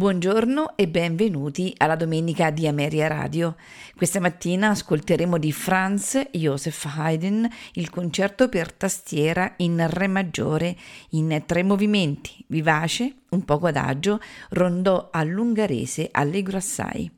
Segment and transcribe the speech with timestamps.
[0.00, 3.56] Buongiorno e benvenuti alla domenica di Ameria Radio.
[3.94, 10.74] Questa mattina ascolteremo di Franz Joseph Haydn il concerto per tastiera in Re maggiore
[11.10, 17.10] in tre movimenti, vivace, un poco adagio, rondò all'ungherese allegro assai.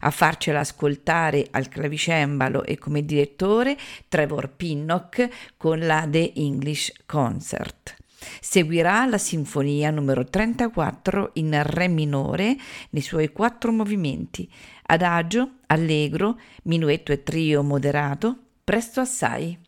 [0.00, 3.78] A farcela ascoltare al clavicembalo e come direttore
[4.08, 7.96] Trevor Pinnock con la The English Concert.
[8.40, 12.56] Seguirà la sinfonia numero 34 in Re minore
[12.90, 14.50] nei suoi quattro movimenti,
[14.84, 19.58] adagio, allegro, minuetto e trio moderato, presto assai.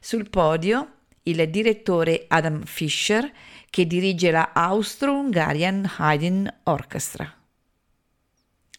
[0.00, 0.92] Sul podio
[1.24, 3.30] il direttore Adam Fischer
[3.68, 7.32] che dirige la Austro-Hungarian Haydn Orchestra.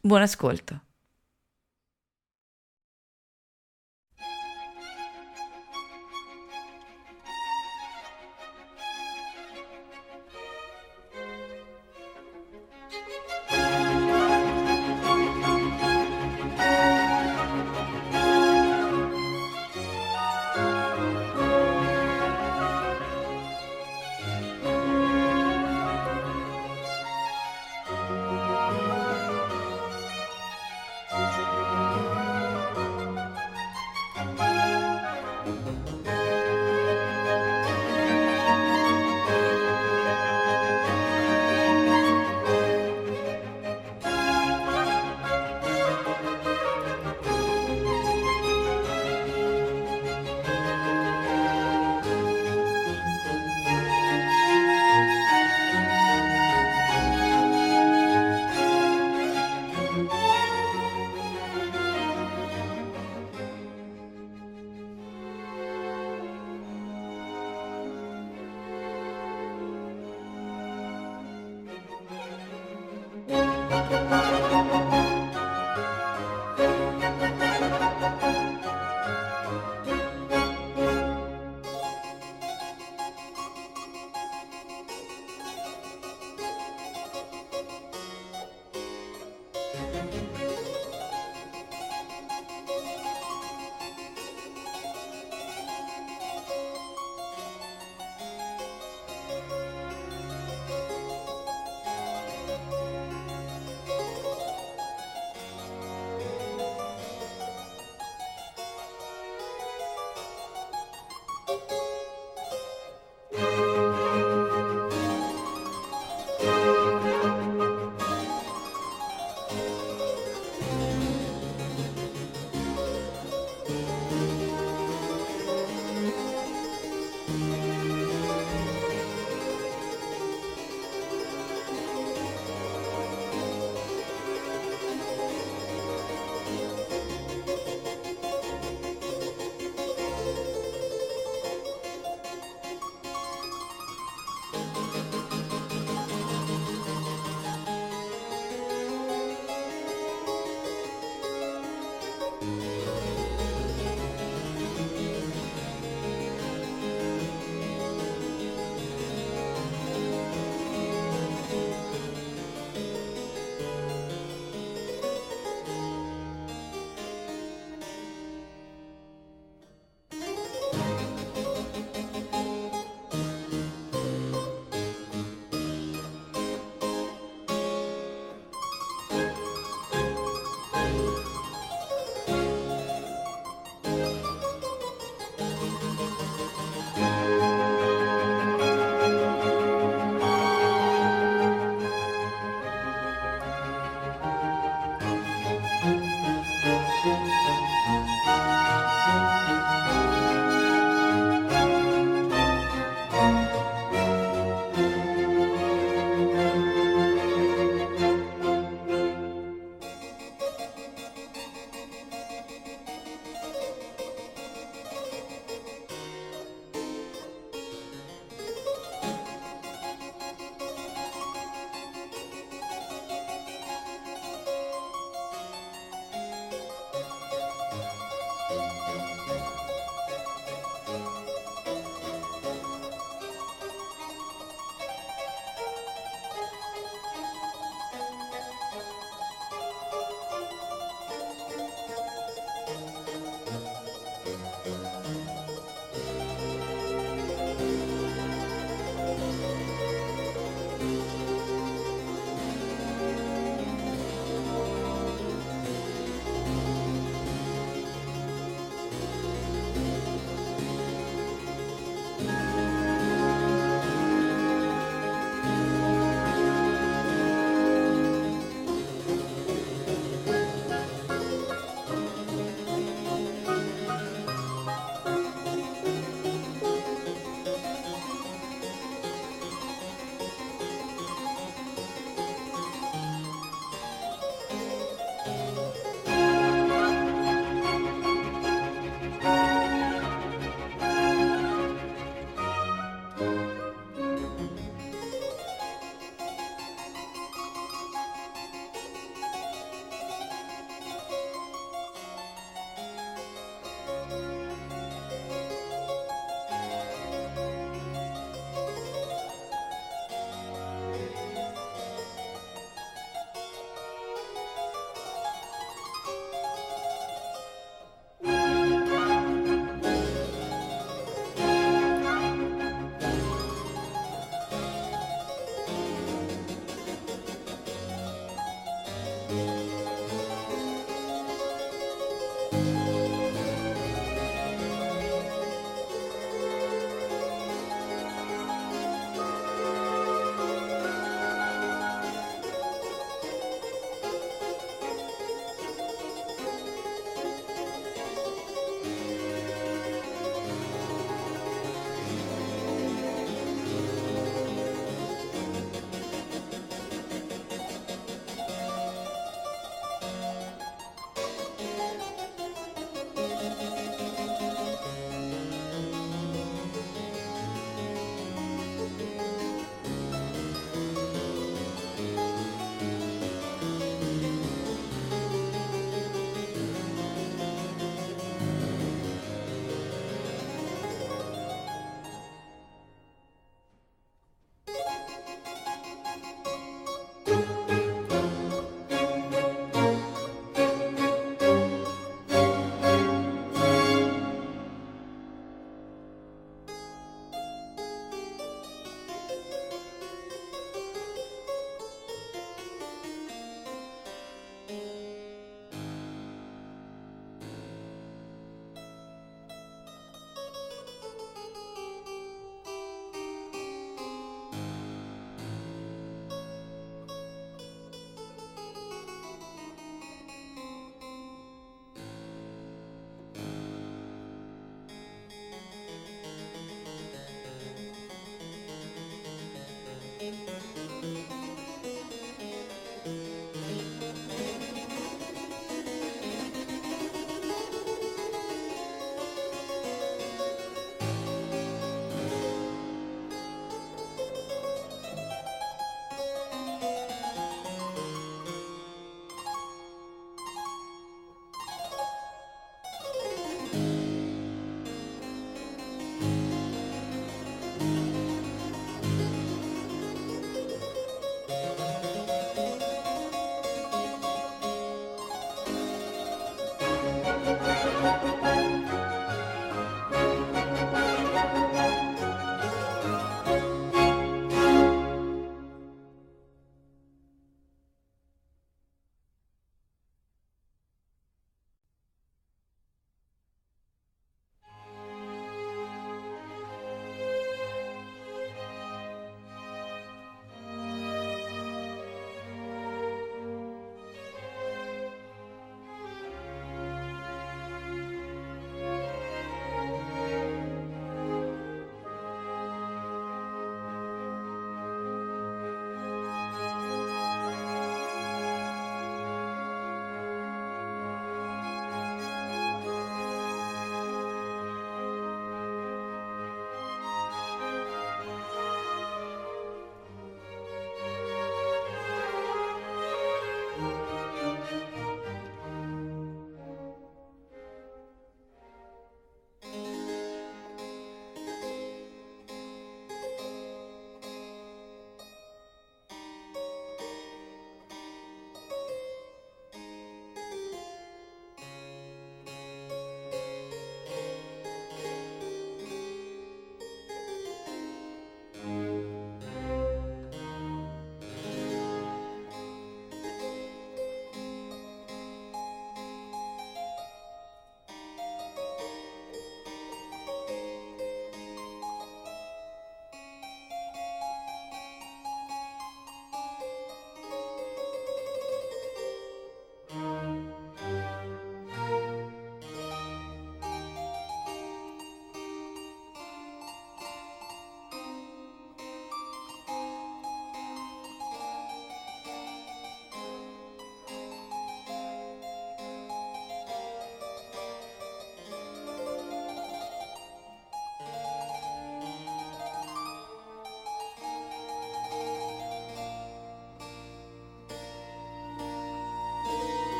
[0.00, 0.80] Buon ascolto.